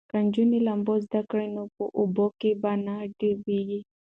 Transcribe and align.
که 0.09 0.17
نجونې 0.25 0.59
لامبو 0.67 0.93
زده 1.05 1.21
کړي 1.29 1.47
نو 1.55 1.63
په 1.75 1.83
اوبو 1.99 2.25
کې 2.39 2.51
به 2.61 2.71
نه 2.85 2.95
ډوبیږي. 3.17 3.79